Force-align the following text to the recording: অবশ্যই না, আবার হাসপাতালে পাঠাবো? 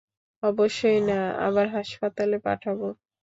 অবশ্যই 0.43 0.99
না, 1.01 1.17
আবার 1.47 1.65
হাসপাতালে 1.75 2.37
পাঠাবো? 2.45 2.87